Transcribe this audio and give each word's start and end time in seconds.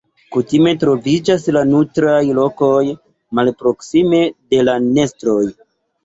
Kutime 0.35 0.71
troviĝas 0.83 1.43
la 1.57 1.61
nutraj 1.73 2.21
lokoj 2.37 2.79
malproksime 3.39 4.23
de 4.55 4.63
la 4.65 4.75
nestoj. 4.87 5.37